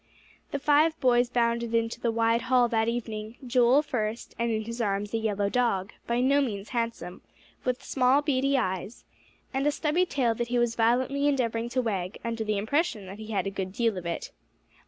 [0.49, 4.81] The five boys bounded into the wide hall that evening Joel first; and in his
[4.81, 7.21] arms, a yellow dog, by no means handsome,
[7.63, 9.05] with small, beady eyes,
[9.53, 13.19] and a stubby tail that he was violently endeavoring to wag, under the impression that
[13.19, 14.31] he had a good deal of it.